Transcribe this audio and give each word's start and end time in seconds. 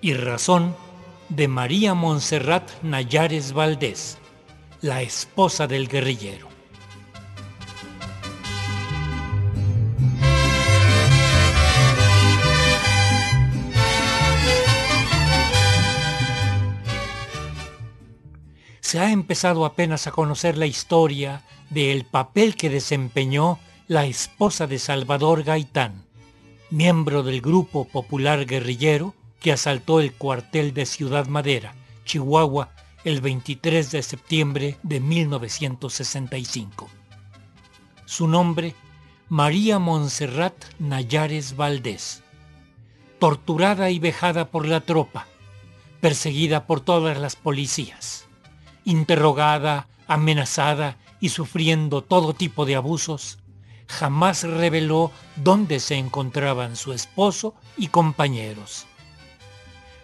y 0.00 0.14
razón 0.14 0.74
de 1.28 1.46
María 1.46 1.94
Montserrat 1.94 2.68
Nayares 2.82 3.52
Valdés, 3.52 4.18
la 4.80 5.00
esposa 5.02 5.68
del 5.68 5.86
guerrillero. 5.86 6.48
se 18.80 18.98
ha 18.98 19.10
empezado 19.10 19.64
apenas 19.64 20.06
a 20.06 20.10
conocer 20.10 20.58
la 20.58 20.66
historia 20.66 21.44
del 21.70 22.04
papel 22.04 22.56
que 22.56 22.68
desempeñó 22.68 23.58
la 23.88 24.04
esposa 24.04 24.66
de 24.66 24.78
Salvador 24.78 25.44
Gaitán, 25.44 26.04
miembro 26.68 27.22
del 27.22 27.40
grupo 27.40 27.86
popular 27.86 28.44
guerrillero 28.44 29.14
que 29.42 29.52
asaltó 29.52 30.00
el 30.00 30.14
cuartel 30.14 30.72
de 30.72 30.86
Ciudad 30.86 31.26
Madera, 31.26 31.74
Chihuahua, 32.04 32.70
el 33.04 33.20
23 33.20 33.90
de 33.90 34.02
septiembre 34.02 34.78
de 34.82 35.00
1965. 35.00 36.88
Su 38.06 38.28
nombre, 38.28 38.74
María 39.28 39.78
Montserrat 39.78 40.54
Nayares 40.78 41.56
Valdés. 41.56 42.22
Torturada 43.18 43.90
y 43.90 43.98
vejada 43.98 44.50
por 44.50 44.66
la 44.66 44.80
tropa, 44.80 45.26
perseguida 46.00 46.66
por 46.66 46.80
todas 46.80 47.18
las 47.18 47.36
policías 47.36 48.26
interrogada, 48.84 49.88
amenazada 50.06 50.98
y 51.20 51.28
sufriendo 51.30 52.02
todo 52.02 52.34
tipo 52.34 52.64
de 52.64 52.76
abusos, 52.76 53.38
jamás 53.86 54.42
reveló 54.42 55.12
dónde 55.36 55.80
se 55.80 55.96
encontraban 55.96 56.76
su 56.76 56.92
esposo 56.92 57.54
y 57.76 57.88
compañeros. 57.88 58.86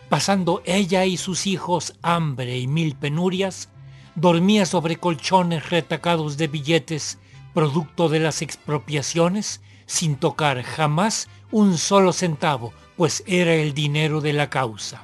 Pasando 0.08 0.62
ella 0.64 1.04
y 1.04 1.16
sus 1.16 1.46
hijos 1.46 1.94
hambre 2.02 2.58
y 2.58 2.66
mil 2.66 2.96
penurias, 2.96 3.68
dormía 4.14 4.64
sobre 4.64 4.96
colchones 4.96 5.68
retacados 5.68 6.36
de 6.36 6.48
billetes 6.48 7.18
producto 7.52 8.08
de 8.08 8.20
las 8.20 8.40
expropiaciones 8.40 9.60
sin 9.86 10.16
tocar 10.16 10.62
jamás 10.62 11.28
un 11.50 11.76
solo 11.76 12.12
centavo, 12.12 12.72
pues 12.96 13.22
era 13.26 13.54
el 13.54 13.74
dinero 13.74 14.20
de 14.20 14.32
la 14.32 14.48
causa. 14.48 15.02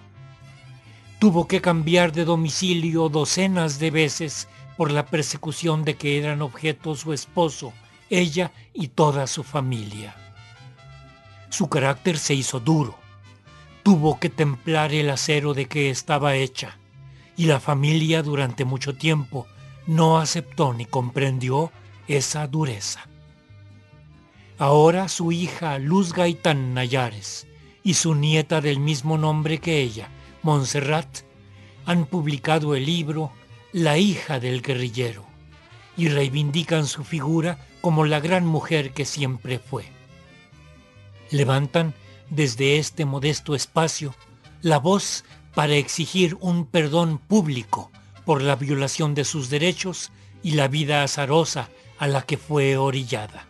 Tuvo 1.18 1.48
que 1.48 1.60
cambiar 1.60 2.12
de 2.12 2.24
domicilio 2.24 3.08
docenas 3.08 3.78
de 3.78 3.90
veces 3.90 4.48
por 4.76 4.90
la 4.90 5.06
persecución 5.06 5.84
de 5.84 5.96
que 5.96 6.18
eran 6.18 6.42
objeto 6.42 6.94
su 6.96 7.12
esposo, 7.12 7.72
ella 8.10 8.52
y 8.72 8.88
toda 8.88 9.26
su 9.26 9.42
familia. 9.42 10.14
Su 11.50 11.68
carácter 11.68 12.18
se 12.18 12.34
hizo 12.34 12.60
duro. 12.60 13.03
Tuvo 13.84 14.18
que 14.18 14.30
templar 14.30 14.94
el 14.94 15.10
acero 15.10 15.52
de 15.52 15.66
que 15.66 15.90
estaba 15.90 16.36
hecha, 16.36 16.78
y 17.36 17.44
la 17.44 17.60
familia 17.60 18.22
durante 18.22 18.64
mucho 18.64 18.94
tiempo 18.94 19.46
no 19.86 20.18
aceptó 20.18 20.72
ni 20.72 20.86
comprendió 20.86 21.70
esa 22.08 22.46
dureza. 22.46 23.06
Ahora 24.56 25.08
su 25.08 25.32
hija 25.32 25.78
Luz 25.78 26.14
Gaitán 26.14 26.72
Nayares 26.72 27.46
y 27.82 27.94
su 27.94 28.14
nieta 28.14 28.62
del 28.62 28.80
mismo 28.80 29.18
nombre 29.18 29.58
que 29.58 29.80
ella, 29.80 30.08
Montserrat 30.42 31.18
han 31.84 32.06
publicado 32.06 32.74
el 32.74 32.86
libro 32.86 33.32
La 33.74 33.98
hija 33.98 34.40
del 34.40 34.62
guerrillero 34.62 35.26
y 35.98 36.08
reivindican 36.08 36.86
su 36.86 37.04
figura 37.04 37.58
como 37.82 38.06
la 38.06 38.20
gran 38.20 38.46
mujer 38.46 38.92
que 38.92 39.04
siempre 39.04 39.58
fue. 39.58 39.84
Levantan 41.30 41.92
desde 42.30 42.78
este 42.78 43.04
modesto 43.04 43.54
espacio 43.54 44.14
la 44.62 44.78
voz 44.78 45.24
para 45.54 45.74
exigir 45.74 46.36
un 46.40 46.66
perdón 46.66 47.18
público 47.18 47.90
por 48.24 48.42
la 48.42 48.56
violación 48.56 49.14
de 49.14 49.24
sus 49.24 49.50
derechos 49.50 50.10
y 50.42 50.52
la 50.52 50.68
vida 50.68 51.02
azarosa 51.02 51.68
a 51.98 52.06
la 52.06 52.22
que 52.22 52.38
fue 52.38 52.76
orillada. 52.76 53.46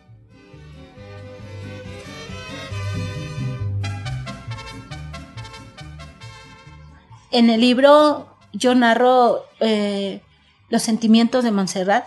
en 7.35 7.51
el 7.51 7.61
libro 7.61 8.29
yo 8.53 8.77
narro 8.77 9.45
eh, 9.59 10.21
los 10.69 10.83
sentimientos 10.83 11.43
de 11.43 11.51
Montserrat 11.51 12.07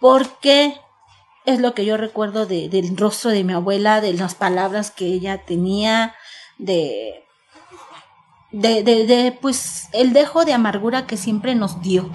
porque 0.00 0.76
es 1.46 1.60
lo 1.60 1.74
que 1.74 1.84
yo 1.84 1.96
recuerdo 1.96 2.44
del 2.44 2.96
rostro 2.96 3.30
de 3.30 3.44
mi 3.44 3.52
abuela, 3.52 4.00
de 4.00 4.12
las 4.12 4.34
palabras 4.34 4.90
que 4.90 5.06
ella 5.06 5.44
tenía, 5.46 6.14
de, 6.58 7.22
de, 8.52 8.82
de, 8.82 9.38
pues 9.40 9.88
el 9.92 10.12
dejo 10.12 10.44
de 10.44 10.52
amargura 10.52 11.06
que 11.06 11.16
siempre 11.16 11.54
nos 11.54 11.80
dio, 11.80 12.10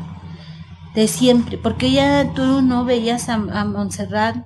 de 0.94 1.08
siempre, 1.08 1.58
porque 1.58 1.88
ella, 1.88 2.34
tú 2.34 2.62
no 2.62 2.84
veías 2.84 3.30
a, 3.30 3.36
a 3.36 3.66
Montserrat 3.66 4.46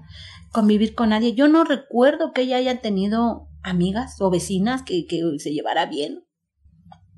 convivir 0.52 0.96
con 0.96 1.10
nadie. 1.10 1.34
Yo 1.34 1.48
no 1.48 1.64
recuerdo 1.64 2.32
que 2.32 2.44
ella 2.44 2.58
haya 2.58 2.80
tenido 2.80 3.50
amigas 3.64 4.22
o 4.22 4.30
vecinas 4.30 4.84
que, 4.84 5.06
que 5.08 5.22
se 5.40 5.52
llevara 5.52 5.88
bien. 5.88 6.24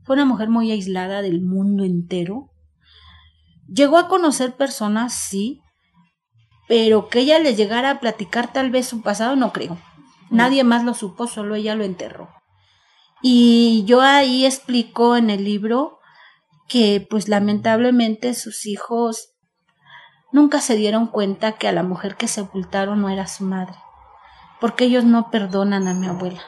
Fue 0.03 0.15
una 0.15 0.25
mujer 0.25 0.49
muy 0.49 0.71
aislada 0.71 1.21
del 1.21 1.41
mundo 1.41 1.83
entero. 1.83 2.49
Llegó 3.67 3.97
a 3.97 4.07
conocer 4.07 4.55
personas, 4.55 5.13
sí, 5.13 5.59
pero 6.67 7.09
que 7.09 7.19
ella 7.19 7.39
le 7.39 7.55
llegara 7.55 7.91
a 7.91 7.99
platicar 7.99 8.51
tal 8.51 8.69
vez 8.69 8.87
su 8.87 9.01
pasado, 9.01 9.35
no 9.35 9.53
creo. 9.53 9.77
Nadie 10.29 10.63
más 10.63 10.83
lo 10.83 10.93
supo, 10.93 11.27
solo 11.27 11.55
ella 11.55 11.75
lo 11.75 11.83
enterró. 11.83 12.29
Y 13.21 13.83
yo 13.85 14.01
ahí 14.01 14.45
explico 14.45 15.15
en 15.15 15.29
el 15.29 15.43
libro 15.43 15.99
que 16.67 17.05
pues 17.09 17.29
lamentablemente 17.29 18.33
sus 18.33 18.65
hijos 18.65 19.33
nunca 20.31 20.61
se 20.61 20.75
dieron 20.75 21.07
cuenta 21.07 21.53
que 21.53 21.67
a 21.67 21.71
la 21.71 21.83
mujer 21.83 22.15
que 22.15 22.27
sepultaron 22.27 23.01
no 23.01 23.09
era 23.09 23.27
su 23.27 23.45
madre, 23.45 23.75
porque 24.59 24.85
ellos 24.85 25.05
no 25.05 25.31
perdonan 25.31 25.87
a 25.87 25.93
mi 25.93 26.07
abuela. 26.07 26.41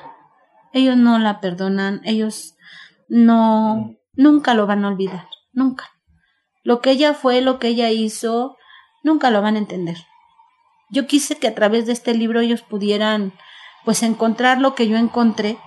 Ellos 0.74 0.98
no 0.98 1.18
la 1.18 1.40
perdonan, 1.40 2.02
ellos 2.04 2.56
no, 3.08 3.96
nunca 4.14 4.54
lo 4.54 4.68
van 4.68 4.86
a 4.86 4.90
olvidar, 4.90 5.28
nunca. 5.52 5.90
Lo 6.64 6.82
que 6.82 6.92
ella 6.92 7.14
fue, 7.14 7.42
lo 7.42 7.58
que 7.58 7.70
ella 7.70 7.90
hizo, 7.90 8.58
nunca 9.04 9.32
lo 9.32 9.42
van 9.42 9.56
a 9.56 9.60
entender. 9.60 9.98
Yo 10.90 11.08
quise 11.08 11.38
que 11.38 11.48
a 11.48 11.56
través 11.56 11.86
de 11.86 11.94
este 11.94 12.14
libro 12.14 12.40
ellos 12.40 12.62
pudieran, 12.62 13.34
pues, 13.86 14.04
encontrar 14.04 14.60
lo 14.60 14.76
que 14.76 14.88
yo 14.88 14.98
encontré, 14.98 15.58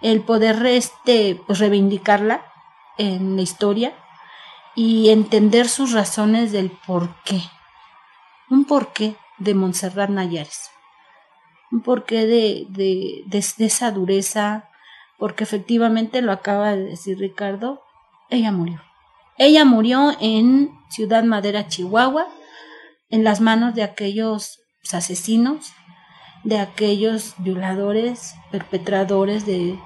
el 0.00 0.20
poder, 0.22 0.64
este, 0.66 1.40
pues, 1.46 1.58
reivindicarla 1.58 2.44
en 2.98 3.36
la 3.36 3.42
historia 3.42 3.92
y 4.74 5.10
entender 5.10 5.68
sus 5.68 5.92
razones 5.92 6.52
del 6.52 6.70
por 6.86 7.14
qué. 7.24 7.40
Un 8.48 8.64
porqué 8.64 9.16
de 9.38 9.54
Montserrat 9.54 10.10
Nayares. 10.10 10.70
Un 11.70 11.82
porqué 11.82 12.26
de, 12.26 12.66
de, 12.68 13.24
de 13.26 13.64
esa 13.64 13.90
dureza, 13.90 14.68
porque 15.18 15.44
efectivamente 15.44 16.22
lo 16.22 16.32
acaba 16.32 16.76
de 16.76 16.84
decir 16.84 17.18
Ricardo, 17.18 17.82
ella 18.28 18.52
murió. 18.52 18.82
Ella 19.38 19.64
murió 19.64 20.12
en 20.20 20.70
Ciudad 20.88 21.24
Madera, 21.24 21.68
Chihuahua, 21.68 22.28
en 23.12 23.24
las 23.24 23.40
manos 23.40 23.74
de 23.74 23.82
aquellos 23.84 24.58
asesinos, 24.92 25.72
de 26.44 26.58
aquellos 26.58 27.34
violadores, 27.38 28.34
perpetradores 28.50 29.46
de, 29.46 29.78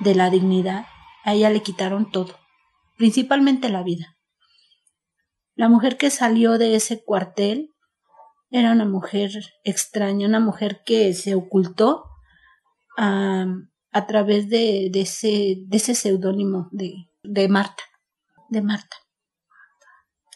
de 0.00 0.14
la 0.14 0.30
dignidad. 0.30 0.86
A 1.24 1.34
ella 1.34 1.50
le 1.50 1.60
quitaron 1.60 2.10
todo, 2.10 2.38
principalmente 2.96 3.68
la 3.68 3.82
vida. 3.82 4.16
La 5.54 5.68
mujer 5.68 5.98
que 5.98 6.08
salió 6.08 6.56
de 6.56 6.76
ese 6.76 7.02
cuartel 7.04 7.74
era 8.50 8.70
una 8.70 8.84
mujer 8.84 9.32
extraña, 9.64 10.28
una 10.28 10.40
mujer 10.40 10.82
que 10.86 11.12
se 11.14 11.34
ocultó 11.34 12.04
a, 12.96 13.46
través 14.06 14.48
de, 14.48 14.88
de 14.92 15.00
ese, 15.00 15.56
de 15.66 15.76
ese 15.76 15.96
seudónimo 15.96 16.68
de, 16.70 16.94
de 17.24 17.48
Marta, 17.48 17.82
de 18.48 18.62
Marta. 18.62 18.96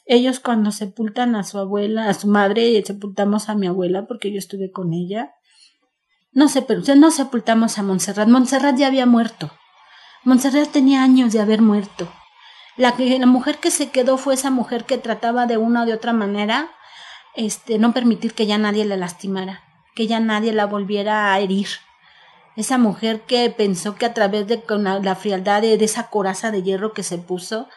Ellos 0.05 0.41
cuando 0.41 0.73
sepultan 0.73 1.37
a 1.37 1.45
su 1.45 1.59
abuela, 1.59 2.09
a 2.09 2.15
su 2.15 2.27
madre, 2.29 2.83
sepultamos 2.85 3.49
a 3.49 3.55
mi 3.55 3.67
abuela 3.67 4.07
porque 4.07 4.33
yo 4.33 4.39
estuve 4.39 4.71
con 4.71 4.93
ella. 4.93 5.35
No, 6.33 6.49
sé, 6.49 6.63
pero 6.63 6.83
no 6.97 7.11
sepultamos 7.11 7.79
a 7.79 7.83
Montserrat. 7.83 8.29
Montserrat 8.29 8.77
ya 8.77 8.87
había 8.87 9.07
muerto. 9.07 9.51
Montserrat 10.25 10.71
tenía 10.71 11.03
años 11.03 11.33
de 11.33 11.41
haber 11.41 11.63
muerto. 11.63 12.11
La, 12.77 12.95
la 12.99 13.27
mujer 13.27 13.59
que 13.59 13.71
se 13.71 13.91
quedó 13.91 14.17
fue 14.17 14.35
esa 14.35 14.51
mujer 14.51 14.85
que 14.85 14.99
trataba 14.99 15.47
de 15.47 15.59
una 15.59 15.83
o 15.83 15.87
de 15.87 15.93
otra 15.93 16.13
manera 16.13 16.71
este, 17.35 17.79
no 17.79 17.93
permitir 17.93 18.35
que 18.35 18.47
ya 18.47 18.59
nadie 18.59 18.85
la 18.85 18.97
lastimara, 18.97 19.63
que 19.95 20.07
ya 20.07 20.21
nadie 20.21 20.53
la 20.53 20.67
volviera 20.67 21.33
a 21.33 21.41
herir 21.41 21.69
esa 22.57 22.79
mujer 22.79 23.23
que 23.23 23.49
pensó 23.51 23.95
que 23.95 24.07
a 24.07 24.15
través 24.15 24.47
de 24.47 24.63
con 24.63 24.85
la, 24.85 25.15
frialdad 25.15 25.63
de, 25.63 25.75
esa 25.75 26.09
coraza 26.09 26.51
de 26.51 26.63
hierro 26.63 26.93
que 26.93 27.03
se 27.03 27.19
puso, 27.19 27.69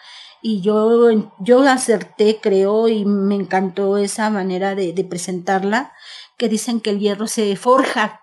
y 0.47 0.62
yo, 0.62 1.09
yo 1.39 1.62
acerté, 1.63 2.39
creo, 2.39 2.88
y 2.88 3.03
me 3.03 3.33
encantó 3.33 3.97
esa 3.97 4.30
manera 4.30 4.75
de, 4.75 4.94
presentarla, 5.03 5.92
que 6.38 6.47
dicen 6.50 6.81
que 6.81 6.92
el 6.92 7.00
hierro 7.00 7.25
se 7.25 7.56
forja 7.56 8.21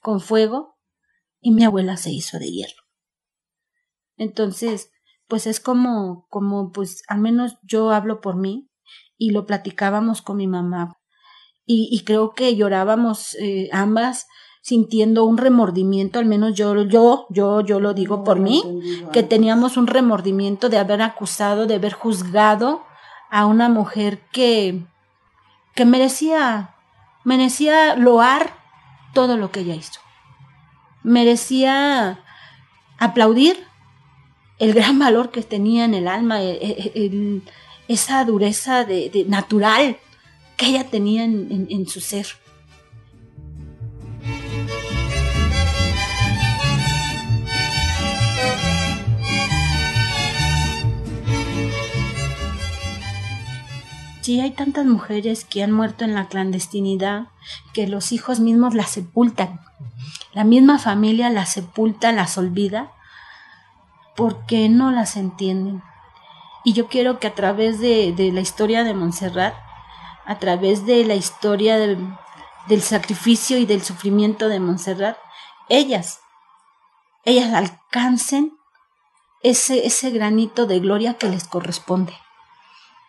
con 0.00 0.20
fuego, 0.20 0.78
y 1.40 1.50
mi 1.50 1.64
abuela 1.64 1.96
se 1.96 2.12
hizo 2.12 2.38
de 2.38 2.52
hierro. 2.52 2.84
Entonces, 4.16 4.92
pues 5.26 5.48
es 5.48 5.58
como, 5.58 6.28
como, 6.30 6.70
pues 6.70 7.02
al 7.08 7.18
menos 7.18 7.58
yo 7.64 7.90
hablo 7.90 8.20
por 8.20 8.36
mí 8.36 8.70
y 9.18 9.32
lo 9.32 9.44
platicábamos 9.44 10.22
con 10.22 10.36
mi 10.36 10.46
mamá. 10.46 11.00
Y, 11.64 11.88
y 11.90 12.04
creo 12.04 12.30
que 12.30 12.54
llorábamos 12.54 13.34
eh, 13.40 13.70
ambas 13.72 14.28
sintiendo 14.66 15.24
un 15.24 15.38
remordimiento, 15.38 16.18
al 16.18 16.24
menos 16.24 16.56
yo, 16.56 16.82
yo, 16.86 17.28
yo, 17.30 17.60
yo 17.60 17.78
lo 17.78 17.94
digo 17.94 18.24
por 18.24 18.40
mí, 18.40 18.64
que 19.12 19.22
teníamos 19.22 19.76
un 19.76 19.86
remordimiento 19.86 20.68
de 20.68 20.76
haber 20.76 21.02
acusado, 21.02 21.66
de 21.66 21.76
haber 21.76 21.92
juzgado 21.92 22.82
a 23.30 23.46
una 23.46 23.68
mujer 23.68 24.22
que, 24.32 24.82
que 25.76 25.84
merecía, 25.84 26.74
merecía 27.22 27.94
loar 27.94 28.56
todo 29.14 29.36
lo 29.36 29.52
que 29.52 29.60
ella 29.60 29.76
hizo. 29.76 30.00
Merecía 31.04 32.24
aplaudir 32.98 33.64
el 34.58 34.74
gran 34.74 34.98
valor 34.98 35.30
que 35.30 35.42
tenía 35.42 35.84
en 35.84 35.94
el 35.94 36.08
alma, 36.08 36.42
e, 36.42 36.54
e, 36.54 36.92
e, 36.92 37.40
esa 37.86 38.24
dureza 38.24 38.84
de, 38.84 39.26
natural 39.28 39.98
que 40.56 40.66
ella 40.66 40.90
tenía 40.90 41.22
en 41.22 41.86
su 41.86 42.00
ser. 42.00 42.26
Sí, 54.26 54.40
hay 54.40 54.50
tantas 54.50 54.84
mujeres 54.86 55.44
que 55.44 55.62
han 55.62 55.70
muerto 55.70 56.04
en 56.04 56.12
la 56.12 56.26
clandestinidad 56.26 57.28
que 57.72 57.86
los 57.86 58.10
hijos 58.10 58.40
mismos 58.40 58.74
las 58.74 58.90
sepultan. 58.90 59.60
La 60.32 60.42
misma 60.42 60.80
familia 60.80 61.30
las 61.30 61.52
sepulta, 61.52 62.10
las 62.10 62.36
olvida, 62.36 62.90
porque 64.16 64.68
no 64.68 64.90
las 64.90 65.16
entienden. 65.16 65.80
Y 66.64 66.72
yo 66.72 66.88
quiero 66.88 67.20
que 67.20 67.28
a 67.28 67.36
través 67.36 67.78
de, 67.78 68.16
la 68.34 68.40
historia 68.40 68.82
de 68.82 68.94
Montserrat, 68.94 69.54
a 70.24 70.40
través 70.40 70.84
de 70.86 71.04
la 71.04 71.14
historia 71.14 71.78
del, 71.78 71.96
del 72.66 72.82
sacrificio 72.82 73.58
y 73.58 73.64
del 73.64 73.84
sufrimiento 73.84 74.48
de 74.48 74.58
Montserrat, 74.58 75.18
ellas, 75.68 76.18
ellas 77.24 77.54
alcancen 77.54 78.58
ese, 79.44 79.86
ese 79.86 80.10
granito 80.10 80.66
de 80.66 80.80
gloria 80.80 81.14
que 81.14 81.28
les 81.28 81.44
corresponde 81.44 82.12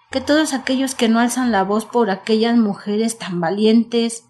que 0.10 0.22
todos 0.22 0.54
aquellos 0.54 0.96
que 0.96 1.10
no 1.10 1.20
alzan 1.20 1.52
la 1.52 1.64
voz 1.64 1.86
por 1.86 2.10
aquellas 2.10 2.58
mujeres 2.58 3.18
tan 3.18 3.40
valientes, 3.40 4.24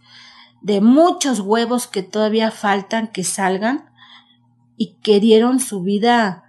de 0.61 0.81
muchos 0.81 1.39
huevos 1.39 1.87
que 1.87 2.03
todavía 2.03 2.51
faltan 2.51 3.07
que 3.07 3.23
salgan 3.23 3.89
y 4.75 4.95
que 5.01 5.19
dieron 5.19 5.59
su 5.59 5.81
vida 5.83 6.43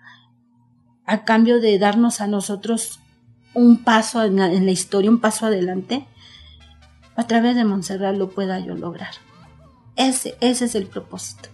a 1.04 1.24
cambio 1.24 1.60
de 1.60 1.78
darnos 1.78 2.20
a 2.20 2.26
nosotros 2.26 3.00
un 3.54 3.82
paso 3.82 4.24
en 4.24 4.36
la, 4.36 4.70
historia, 4.70 5.10
un 5.10 5.20
paso 5.20 5.46
adelante, 5.46 6.06
a 7.16 7.26
través 7.26 7.56
de 7.56 7.64
Montserrat 7.64 8.16
lo 8.16 8.30
pueda 8.30 8.60
yo 8.60 8.74
lograr. 8.74 9.14
Ese, 9.96 10.36
ese 10.40 10.66
es 10.66 10.74
el 10.74 10.86
propósito. 10.86 11.48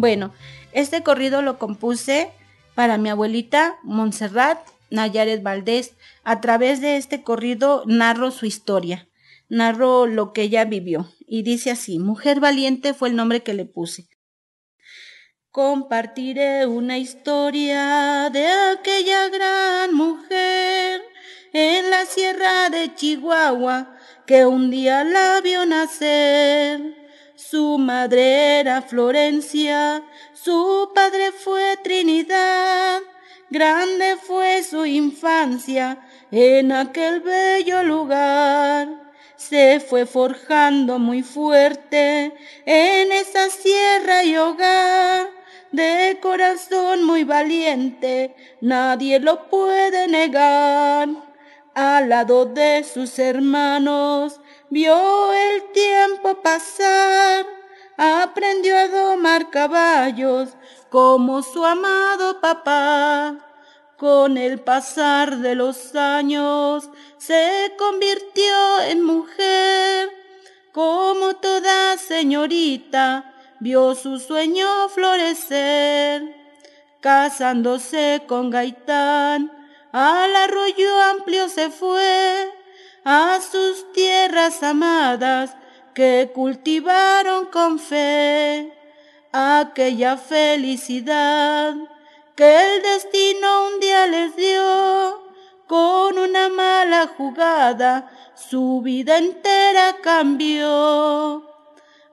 Bueno, 0.00 0.32
este 0.72 1.02
corrido 1.02 1.42
lo 1.42 1.58
compuse 1.58 2.30
para 2.74 2.96
mi 2.96 3.10
abuelita 3.10 3.78
Montserrat 3.82 4.58
Nayares 4.88 5.42
Valdés. 5.42 5.92
A 6.24 6.40
través 6.40 6.80
de 6.80 6.96
este 6.96 7.22
corrido 7.22 7.82
narro 7.86 8.30
su 8.30 8.46
historia, 8.46 9.10
narro 9.50 10.06
lo 10.06 10.32
que 10.32 10.40
ella 10.40 10.64
vivió. 10.64 11.12
Y 11.26 11.42
dice 11.42 11.70
así, 11.70 11.98
Mujer 11.98 12.40
Valiente 12.40 12.94
fue 12.94 13.10
el 13.10 13.16
nombre 13.16 13.42
que 13.42 13.52
le 13.52 13.66
puse. 13.66 14.08
Compartiré 15.50 16.64
una 16.64 16.96
historia 16.96 18.30
de 18.32 18.48
aquella 18.48 19.28
gran 19.28 19.94
mujer 19.94 21.02
en 21.52 21.90
la 21.90 22.06
sierra 22.06 22.70
de 22.70 22.94
Chihuahua 22.94 23.98
que 24.26 24.46
un 24.46 24.70
día 24.70 25.04
la 25.04 25.42
vio 25.42 25.66
nacer. 25.66 26.99
Su 27.48 27.78
madre 27.78 28.60
era 28.60 28.82
Florencia, 28.82 30.02
su 30.34 30.90
padre 30.94 31.32
fue 31.32 31.78
Trinidad. 31.82 33.00
Grande 33.48 34.16
fue 34.16 34.62
su 34.62 34.84
infancia 34.84 35.98
en 36.30 36.70
aquel 36.70 37.20
bello 37.20 37.82
lugar. 37.82 38.88
Se 39.36 39.80
fue 39.80 40.04
forjando 40.04 40.98
muy 40.98 41.22
fuerte 41.22 42.34
en 42.66 43.10
esa 43.10 43.48
sierra 43.48 44.22
y 44.22 44.36
hogar. 44.36 45.30
De 45.72 46.18
corazón 46.20 47.04
muy 47.04 47.24
valiente, 47.24 48.36
nadie 48.60 49.18
lo 49.18 49.48
puede 49.48 50.08
negar. 50.08 51.08
Al 51.74 52.08
lado 52.10 52.44
de 52.44 52.84
sus 52.84 53.18
hermanos, 53.18 54.40
vio 54.70 55.32
el 55.32 55.72
tiempo 55.72 56.40
pasar, 56.42 57.44
aprendió 57.96 58.78
a 58.78 58.88
domar 58.88 59.50
caballos 59.50 60.50
como 60.88 61.42
su 61.42 61.64
amado 61.64 62.40
papá. 62.40 63.36
Con 63.96 64.38
el 64.38 64.60
pasar 64.60 65.38
de 65.38 65.54
los 65.54 65.94
años 65.94 66.88
se 67.18 67.74
convirtió 67.76 68.80
en 68.88 69.02
mujer, 69.02 70.08
como 70.72 71.36
toda 71.36 71.98
señorita 71.98 73.34
vio 73.58 73.94
su 73.94 74.18
sueño 74.18 74.88
florecer. 74.88 76.34
Casándose 77.00 78.22
con 78.26 78.50
Gaitán, 78.50 79.52
al 79.92 80.36
arroyo 80.36 81.00
amplio 81.02 81.48
se 81.48 81.70
fue, 81.70 82.50
a 83.04 83.40
sus 83.40 83.92
tierras 83.92 84.62
amadas 84.62 85.56
que 85.94 86.30
cultivaron 86.34 87.46
con 87.46 87.78
fe 87.78 88.72
aquella 89.32 90.16
felicidad 90.16 91.74
que 92.34 92.76
el 92.76 92.82
destino 92.82 93.68
un 93.68 93.80
día 93.80 94.06
les 94.06 94.36
dio 94.36 95.22
con 95.66 96.18
una 96.18 96.48
mala 96.48 97.10
jugada 97.16 98.10
su 98.34 98.80
vida 98.82 99.18
entera 99.18 99.96
cambió. 100.02 101.46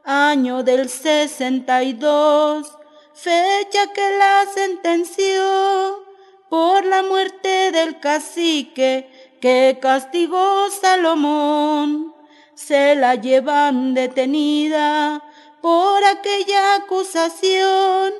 Año 0.03 0.63
del 0.63 0.89
sesenta 0.89 1.83
y 1.83 1.93
dos 1.93 2.77
fecha 3.13 3.91
que 3.93 4.17
la 4.17 4.45
sentenció 4.53 6.05
por 6.49 6.85
la 6.85 7.01
muerte 7.03 7.71
del 7.71 7.99
cacique 7.99 9.09
que 9.39 9.77
castigó 9.81 10.69
Salomón. 10.69 12.13
Se 12.55 12.95
la 12.95 13.15
llevan 13.15 13.93
detenida 13.93 15.23
por 15.61 16.03
aquella 16.03 16.75
acusación. 16.75 18.13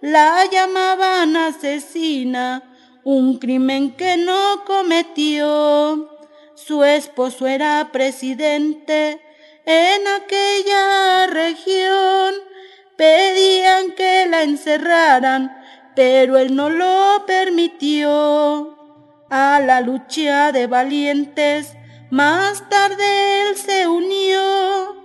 La 0.00 0.44
llamaban 0.50 1.36
asesina, 1.36 2.62
un 3.04 3.38
crimen 3.38 3.92
que 3.92 4.16
no 4.16 4.64
cometió. 4.66 6.10
Su 6.54 6.84
esposo 6.84 7.46
era 7.46 7.88
presidente 7.92 9.20
en 9.64 10.02
aquella 10.08 11.26
región. 11.28 12.34
Pedían 12.96 13.92
que 13.92 14.26
la 14.26 14.42
encerraran, 14.42 15.56
pero 15.96 16.36
él 16.36 16.54
no 16.54 16.70
lo 16.70 17.24
permitió 17.26 18.83
a 19.30 19.60
la 19.60 19.80
lucha 19.80 20.52
de 20.52 20.66
valientes, 20.66 21.74
más 22.10 22.68
tarde 22.68 23.48
él 23.48 23.56
se 23.56 23.88
unió 23.88 24.96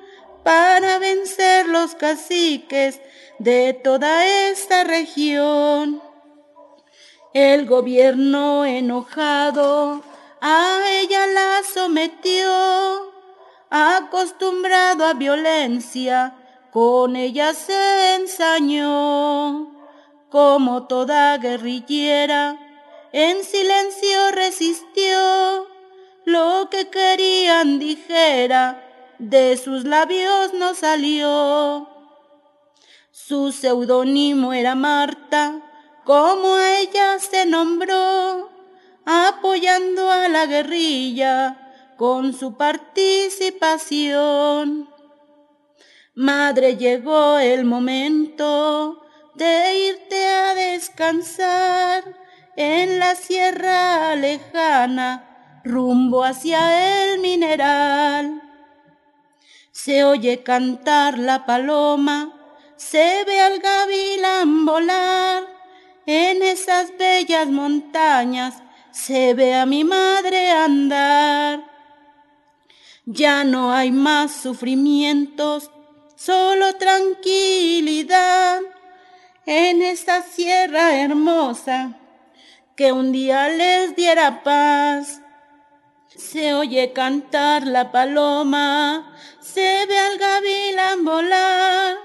para 0.44 1.00
vencer 1.00 1.68
los 1.68 1.96
caciques 1.96 3.02
de 3.40 3.74
toda 3.74 4.26
esta 4.50 4.84
región. 4.84 6.02
El 7.34 7.66
gobierno 7.66 8.66
enojado 8.66 10.04
a 10.42 10.80
ella 10.92 11.28
la 11.28 11.62
sometió, 11.74 13.12
acostumbrado 13.70 15.06
a 15.06 15.14
violencia, 15.14 16.36
con 16.72 17.16
ella 17.16 17.54
se 17.54 18.16
ensañó, 18.16 19.72
como 20.30 20.88
toda 20.88 21.38
guerrillera 21.38 22.69
en 23.12 23.44
silencio 23.44 24.32
resistió 24.32 25.68
lo 26.25 26.70
que 26.70 26.89
querían 26.89 27.80
dijera, 27.80 28.86
de 29.18 29.58
sus 29.58 29.84
labios 29.84 30.54
no 30.54 30.75
salió. 30.75 31.89
Su 33.12 33.51
seudónimo 33.51 34.54
era 34.54 34.75
Marta, 34.75 35.60
como 36.06 36.58
ella 36.58 37.20
se 37.20 37.46
nombró, 37.46 38.50
apoyando 39.06 40.10
a 40.10 40.30
la 40.30 40.46
guerrilla 40.46 41.74
con 41.98 42.34
su 42.34 42.56
participación. 42.56 44.89
Madre, 46.13 46.78
llegó 46.78 47.39
el 47.39 47.66
momento 47.66 49.04
de 49.36 49.89
irte 49.89 50.28
a 50.28 50.54
descansar 50.54 52.28
en 52.56 53.00
la 53.00 53.15
sierra 53.15 54.15
lejana, 54.15 55.62
rumbo 55.63 56.24
hacia 56.24 57.12
el 57.12 57.20
mineral. 57.20 58.41
Se 59.72 60.03
oye 60.03 60.44
cantar 60.44 61.18
la 61.18 61.46
paloma, 61.46 62.34
se 62.75 63.24
ve 63.25 63.39
al 63.39 63.60
gavilán 63.60 64.65
volar 64.65 65.44
en 66.06 66.41
esas 66.41 66.98
bellas 66.98 67.48
montañas 67.48 68.63
se 68.91 69.34
ve 69.34 69.53
a 69.53 69.65
mi 69.65 69.84
madre 69.84 70.50
andar. 70.50 71.63
Ya 73.06 73.44
no 73.44 73.72
hay 73.72 73.91
más 73.91 74.32
sufrimientos, 74.32 75.70
solo 76.15 76.74
tranquilidad 76.77 78.60
en 79.46 79.82
esa 79.82 80.22
sierra 80.22 80.96
hermosa 80.96 81.99
que 82.79 82.93
un 82.93 83.12
día 83.12 83.50
les 83.50 83.93
diera 83.93 84.41
paz. 84.41 85.21
Se 86.07 86.53
oye 86.53 86.93
cantar 86.93 87.67
la 87.67 87.91
paloma, 87.91 89.13
se 89.41 89.86
ve 89.86 90.00
al 90.00 90.17
gavilán 90.17 91.03
volar 91.03 91.98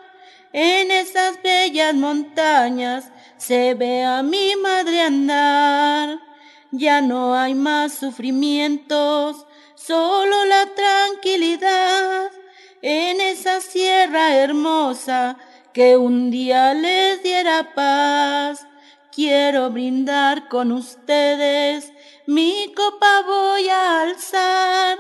en 0.52 0.90
esas 0.90 1.40
bellas 1.44 1.94
montañas 1.94 3.12
se 3.36 3.74
ve 3.74 4.02
a 4.02 4.24
mi 4.24 4.56
madre 4.56 5.02
andar. 5.02 6.18
Ya 6.72 7.00
no 7.00 7.36
hay 7.36 7.54
más 7.54 7.94
sufrimientos, 7.94 9.46
solo 9.76 10.44
la 10.44 10.66
tranquilidad 10.74 12.32
en 12.82 13.20
esa 13.20 13.60
sierra 13.60 14.34
hermosa 14.34 15.36
que 15.72 15.96
un 15.96 16.32
día 16.32 16.74
les 16.74 17.22
diera 17.22 17.74
paz. 17.76 18.66
Quiero 19.14 19.71
brindar 19.71 20.49
con 20.49 20.73
ustedes, 20.73 21.92
mi 22.26 22.73
copa 22.75 23.23
voy 23.26 23.68
a 23.68 24.02
alzar. 24.02 24.99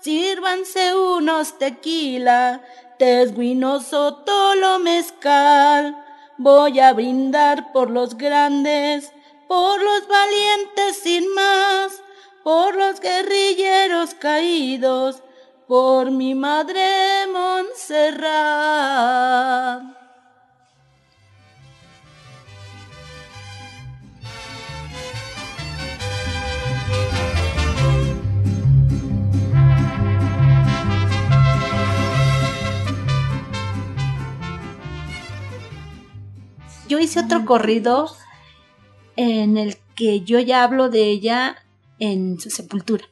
Sírvanse 0.00 0.94
unos 0.94 1.58
tequila, 1.58 2.62
tesguinoso 2.98 4.22
tolo 4.24 4.78
mezcal 4.78 5.96
Voy 6.38 6.80
a 6.80 6.92
brindar 6.92 7.72
por 7.72 7.90
los 7.90 8.18
grandes, 8.18 9.10
por 9.48 9.82
los 9.82 10.06
valientes 10.06 10.98
sin 11.02 11.32
más, 11.32 12.02
por 12.44 12.76
los 12.76 13.00
guerrilleros 13.00 14.12
caídos, 14.14 15.22
por 15.66 16.10
mi 16.10 16.34
madre 16.34 17.26
Montserrat. 17.32 19.95
Yo 36.88 36.98
hice 36.98 37.20
otro 37.20 37.44
corrido 37.44 38.08
en 39.16 39.56
el 39.56 39.76
que 39.94 40.20
yo 40.20 40.38
ya 40.38 40.62
hablo 40.62 40.88
de 40.88 41.10
ella 41.10 41.56
en 41.98 42.38
su 42.38 42.50
sepultura. 42.50 43.04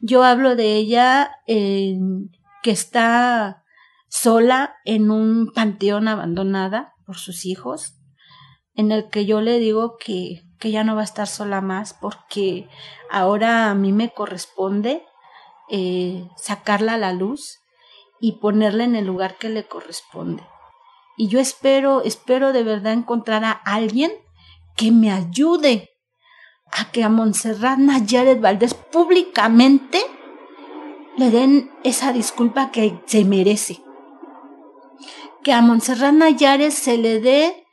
Yo 0.00 0.22
hablo 0.24 0.56
de 0.56 0.76
ella 0.76 1.30
en 1.46 2.30
que 2.62 2.70
está 2.70 3.64
sola 4.08 4.76
en 4.84 5.10
un 5.10 5.52
panteón 5.52 6.08
abandonada 6.08 6.94
por 7.04 7.16
sus 7.16 7.44
hijos, 7.44 7.94
en 8.74 8.92
el 8.92 9.08
que 9.10 9.26
yo 9.26 9.40
le 9.40 9.58
digo 9.58 9.96
que, 9.98 10.42
que 10.58 10.70
ya 10.70 10.84
no 10.84 10.94
va 10.94 11.02
a 11.02 11.04
estar 11.04 11.26
sola 11.26 11.60
más 11.60 11.94
porque 11.94 12.68
ahora 13.10 13.70
a 13.70 13.74
mí 13.74 13.92
me 13.92 14.10
corresponde 14.10 15.04
eh, 15.68 16.28
sacarla 16.36 16.94
a 16.94 16.98
la 16.98 17.12
luz 17.12 17.58
y 18.20 18.32
ponerla 18.40 18.84
en 18.84 18.96
el 18.96 19.06
lugar 19.06 19.36
que 19.36 19.48
le 19.50 19.66
corresponde. 19.66 20.42
Y 21.18 21.26
yo 21.26 21.40
espero, 21.40 22.02
espero 22.02 22.52
de 22.52 22.62
verdad 22.62 22.92
encontrar 22.92 23.44
a 23.44 23.50
alguien 23.50 24.12
que 24.76 24.92
me 24.92 25.10
ayude 25.10 25.90
a 26.70 26.92
que 26.92 27.02
a 27.02 27.08
Montserrat 27.08 27.78
Nayares 27.78 28.40
Valdés 28.40 28.74
públicamente 28.74 30.00
le 31.16 31.30
den 31.30 31.72
esa 31.82 32.12
disculpa 32.12 32.70
que 32.70 33.02
se 33.06 33.24
merece. 33.24 33.82
Que 35.42 35.52
a 35.52 35.60
Montserrat 35.60 36.14
Nayares 36.14 36.74
se 36.74 36.96
le 36.96 37.20
dé 37.20 37.66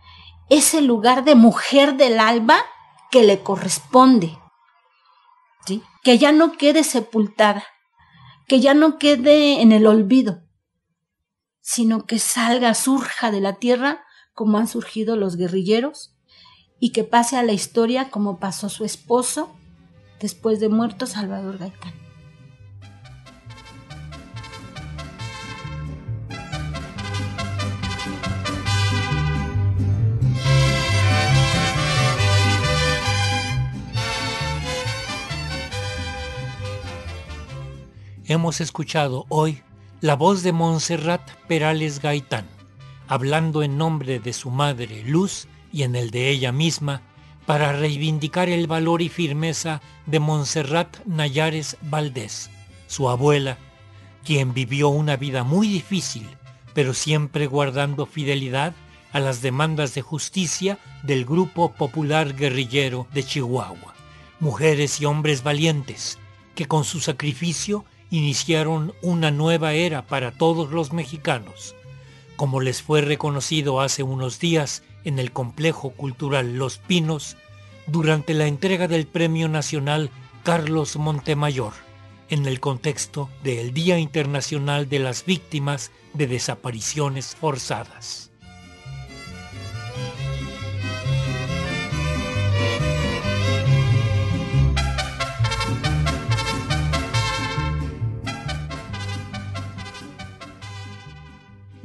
ese 0.50 0.82
lugar 0.82 1.24
de 1.24 1.36
mujer 1.36 1.98
del 1.98 2.20
alba 2.20 2.58
que 3.12 3.22
le 3.22 3.44
corresponde. 3.44 4.40
¿sí? 5.68 5.84
Que 6.04 6.18
ya 6.18 6.32
no 6.32 6.54
quede 6.54 6.84
sepultada, 6.84 7.64
que 8.48 8.60
ya 8.60 8.74
no 8.74 8.98
quede 8.98 9.62
en 9.62 9.72
el 9.72 9.86
olvido, 9.86 10.45
sino 11.67 12.05
que 12.05 12.19
salga, 12.19 12.75
surja 12.75 13.31
de 13.31 13.41
la 13.41 13.53
tierra 13.53 14.03
como 14.36 14.60
han 14.60 14.67
surgido 14.67 15.15
los 15.15 15.36
guerrilleros 15.36 16.15
y 16.79 16.91
que 16.91 17.03
pase 17.03 17.38
a 17.38 17.43
la 17.43 17.53
historia 17.53 18.12
como 18.12 18.39
pasó 18.39 18.69
su 18.69 18.86
esposo 18.86 19.51
después 20.19 20.60
de 20.60 20.69
muerto 20.69 21.07
Salvador 21.07 21.57
Gaitán. 21.57 21.93
Hemos 38.27 38.62
escuchado 38.62 39.25
hoy 39.29 39.63
la 40.02 40.16
voz 40.16 40.44
de 40.44 40.52
Montserrat 40.52 41.22
Perales 41.48 42.02
Gaitán, 42.02 42.46
hablando 43.08 43.64
en 43.64 43.78
nombre 43.78 44.20
de 44.20 44.34
su 44.34 44.50
madre 44.50 45.04
Luz 45.06 45.48
y 45.72 45.84
en 45.84 45.96
el 45.96 46.12
de 46.12 46.30
ella 46.30 46.52
misma, 46.52 47.02
para 47.46 47.72
reivindicar 47.72 48.50
el 48.50 48.68
valor 48.68 49.02
y 49.02 49.10
firmeza 49.10 49.82
de 50.06 50.20
Montserrat 50.20 50.98
Nayares 51.06 51.78
Valdés, 51.82 52.50
su 52.88 53.08
abuela, 53.08 53.58
quien 54.24 54.54
vivió 54.54 54.90
una 54.90 55.16
vida 55.16 55.44
muy 55.44 55.68
difícil, 55.68 56.28
pero 56.74 56.94
siempre 56.94 57.48
guardando 57.48 58.06
fidelidad 58.06 58.74
a 59.14 59.20
las 59.20 59.42
demandas 59.42 59.94
de 59.96 60.02
justicia 60.02 60.78
del 61.04 61.24
Grupo 61.24 61.72
Popular 61.72 62.36
Guerrillero 62.36 63.08
de 63.14 63.24
Chihuahua. 63.24 63.94
Mujeres 64.42 65.00
y 65.00 65.06
hombres 65.06 65.42
valientes 65.44 66.18
que 66.54 66.66
con 66.66 66.84
su 66.84 67.00
sacrificio 67.00 67.86
iniciaron 68.10 68.94
una 69.02 69.32
nueva 69.32 69.74
era 69.74 70.06
para 70.06 70.32
todos 70.32 70.72
los 70.72 70.94
mexicanos, 70.94 71.76
como 72.36 72.62
les 72.62 72.82
fue 72.82 73.02
reconocido 73.02 73.82
hace 73.82 74.04
unos 74.04 74.40
días 74.40 74.84
en 75.04 75.20
el 75.20 75.32
complejo 75.32 75.92
cultural 75.92 76.58
Los 76.58 76.78
Pinos 76.78 77.38
durante 77.88 78.34
la 78.34 78.48
entrega 78.48 78.88
del 78.88 79.08
Premio 79.08 79.48
Nacional 79.48 80.10
Carlos 80.44 80.96
Montemayor, 80.98 81.74
en 82.30 82.46
el 82.46 82.60
contexto 82.60 83.30
del 83.44 83.74
Día 83.74 83.98
Internacional 84.00 84.90
de 84.90 85.00
las 85.00 85.26
Víctimas 85.26 85.92
de 86.14 86.28
Desapariciones 86.28 87.36
Forzadas. 87.36 88.32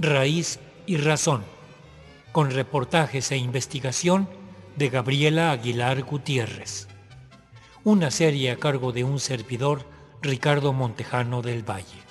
Raíz 0.03 0.61
y 0.87 0.97
Razón, 0.97 1.45
con 2.33 2.51
reportajes 2.51 3.33
e 3.33 3.37
investigación 3.37 4.31
de 4.77 4.89
Gabriela 4.89 5.51
Aguilar 5.51 6.05
Gutiérrez. 6.05 6.89
Una 7.85 8.11
serie 8.11 8.51
a 8.51 8.57
cargo 8.57 8.93
de 8.93 9.05
un 9.05 9.21
servidor, 9.21 9.85
Ricardo 10.23 10.73
Montejano 10.73 11.43
del 11.43 11.69
Valle. 11.69 12.10